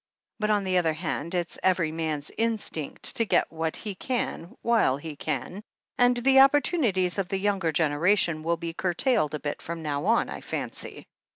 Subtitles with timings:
[0.39, 4.97] But, on the other hand, it's every man's instinct to get what he can, while
[4.97, 5.61] he can—
[5.99, 10.27] ^and the opportunities of the younger generation will be curtailed a bit from now on,
[10.27, 11.05] I fancy.